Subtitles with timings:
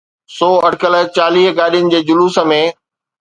[0.35, 2.61] سو اٽڪل چاليهه گاڏين جي جلوس ۾.